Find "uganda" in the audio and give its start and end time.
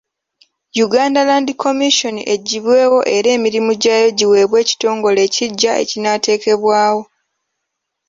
0.85-1.19